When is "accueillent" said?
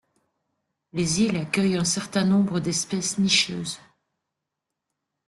1.37-1.77